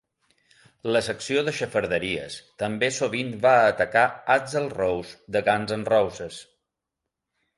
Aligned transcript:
La 0.93 1.01
secció 1.07 1.41
de 1.49 1.51
xafarderies 1.57 2.37
també 2.63 2.89
sovint 2.95 3.29
va 3.45 3.53
atacar 3.73 4.05
Axl 4.37 4.67
Rose 4.79 5.15
de 5.37 5.43
Guns'N'Roses. 5.51 6.41